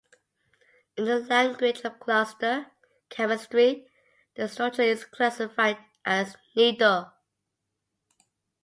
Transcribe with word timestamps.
In 0.97 1.05
the 1.05 1.19
language 1.19 1.81
of 1.81 1.99
cluster 1.99 2.71
chemistry, 3.09 3.87
the 4.33 4.47
structure 4.47 4.81
is 4.81 5.05
classified 5.05 5.77
as 6.03 6.37
"nido". 6.55 7.11